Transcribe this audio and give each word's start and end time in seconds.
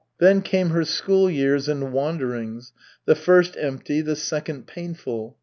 Then 0.17 0.41
came 0.41 0.69
her 0.71 0.83
school 0.83 1.29
years 1.29 1.67
and 1.69 1.93
wanderings, 1.93 2.73
the 3.05 3.13
first 3.13 3.55
empty, 3.59 4.01
the 4.01 4.15
second 4.15 4.65
painful. 4.65 5.37